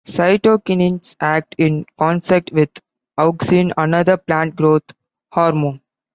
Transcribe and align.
Cytokinins 0.03 1.15
act 1.19 1.53
in 1.59 1.85
concert 1.99 2.51
with 2.51 2.71
auxin, 3.19 3.71
another 3.77 4.17
plant 4.17 4.55
growth 4.55 4.91
hormone. 5.31 5.79